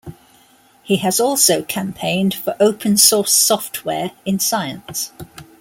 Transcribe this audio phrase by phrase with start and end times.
[0.81, 5.11] He has also campaigned for open-source software in science.